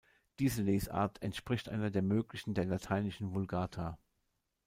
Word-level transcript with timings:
Dieser 0.39 0.63
Lesart 0.63 1.21
entspricht 1.21 1.69
einer 1.69 1.91
der 1.91 2.01
Möglichen 2.01 2.55
der 2.55 2.65
lateinische 2.65 3.35
Vulgata. 3.35 3.99